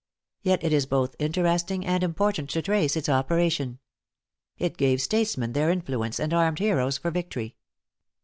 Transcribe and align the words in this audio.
Yet 0.41 0.63
it 0.63 0.73
is 0.73 0.87
both 0.87 1.15
interesting 1.19 1.85
and 1.85 2.01
important 2.01 2.49
to 2.49 2.63
trace 2.63 2.95
its 2.95 3.07
operation. 3.07 3.77
It 4.57 4.75
gave 4.75 4.99
statesmen 4.99 5.53
their 5.53 5.69
influence, 5.69 6.19
and 6.19 6.33
armed 6.33 6.57
heroes 6.57 6.97
for 6.97 7.11
victory. 7.11 7.55